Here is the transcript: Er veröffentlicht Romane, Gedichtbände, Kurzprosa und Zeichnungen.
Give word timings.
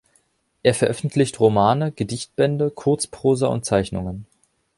Er 0.63 0.73
veröffentlicht 0.73 1.39
Romane, 1.39 1.91
Gedichtbände, 1.91 2.71
Kurzprosa 2.71 3.45
und 3.49 3.65
Zeichnungen. 3.67 4.25